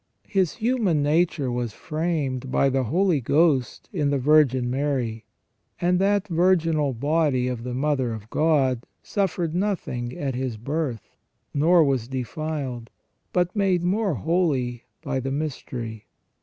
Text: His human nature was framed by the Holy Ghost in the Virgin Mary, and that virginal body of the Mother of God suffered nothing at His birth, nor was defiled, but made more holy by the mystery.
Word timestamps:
His 0.27 0.55
human 0.55 1.03
nature 1.03 1.51
was 1.51 1.73
framed 1.73 2.51
by 2.51 2.69
the 2.69 2.85
Holy 2.85 3.21
Ghost 3.21 3.87
in 3.93 4.09
the 4.09 4.17
Virgin 4.17 4.67
Mary, 4.67 5.25
and 5.79 5.99
that 5.99 6.27
virginal 6.27 6.91
body 6.91 7.47
of 7.47 7.63
the 7.63 7.75
Mother 7.75 8.11
of 8.11 8.27
God 8.31 8.87
suffered 9.03 9.53
nothing 9.53 10.17
at 10.17 10.33
His 10.33 10.57
birth, 10.57 11.15
nor 11.53 11.83
was 11.83 12.07
defiled, 12.07 12.89
but 13.31 13.55
made 13.55 13.83
more 13.83 14.15
holy 14.15 14.85
by 15.03 15.19
the 15.19 15.29
mystery. 15.29 16.07